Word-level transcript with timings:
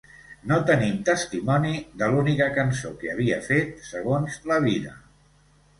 No 0.51 0.55
tenim 0.69 0.95
testimoni 1.09 1.73
de 2.03 2.09
l'única 2.15 2.49
cançó 2.57 2.95
que 3.03 3.13
havia 3.15 3.39
fet 3.53 3.87
segons 3.93 4.45
la 4.53 4.63
vida. 4.69 4.99